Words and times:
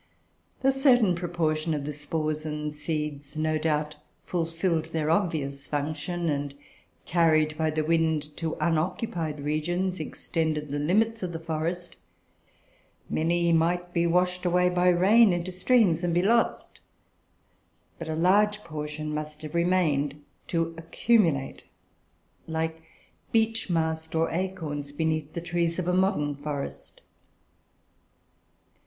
A 0.63 0.71
certain 0.71 1.13
proportion 1.15 1.75
of 1.75 1.85
the 1.85 1.93
spores 1.93 2.43
and 2.43 2.73
seeds 2.73 3.37
no 3.37 3.59
doubt 3.59 3.97
fulfilled 4.25 4.85
their 4.85 5.11
obvious 5.11 5.67
function, 5.67 6.27
and, 6.27 6.55
carried 7.05 7.55
by 7.55 7.69
the 7.69 7.83
wind 7.83 8.35
to 8.37 8.55
unoccupied 8.59 9.41
regions, 9.41 9.99
extended 9.99 10.71
the 10.71 10.79
limits 10.79 11.21
of 11.21 11.33
the 11.33 11.39
forest; 11.39 11.97
many 13.11 13.53
might 13.53 13.93
be 13.93 14.07
washed 14.07 14.43
away 14.43 14.69
by 14.69 14.87
rain 14.89 15.31
into 15.31 15.51
streams, 15.51 16.03
and 16.03 16.15
be 16.15 16.23
lost; 16.23 16.79
but 17.99 18.09
a 18.09 18.15
large 18.15 18.63
portion 18.63 19.13
must 19.13 19.43
have 19.43 19.53
remained, 19.53 20.19
to 20.47 20.73
accumulate 20.79 21.63
like 22.47 22.81
beech 23.31 23.69
mast, 23.69 24.15
or 24.15 24.31
acorns, 24.31 24.91
beneath 24.91 25.33
the 25.33 25.41
trees 25.41 25.77
of 25.77 25.87
a 25.87 25.93
modern 25.93 26.35
forest. 26.35 27.01